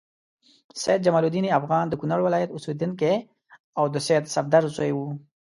[0.81, 3.15] سید جمال الدین افغان د کونړ ولایت اوسیدونکی
[3.79, 4.99] او د سید صفدر زوی و.